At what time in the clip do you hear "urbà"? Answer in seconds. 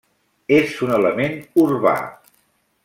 1.67-1.95